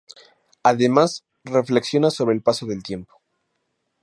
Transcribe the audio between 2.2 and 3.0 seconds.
el paso del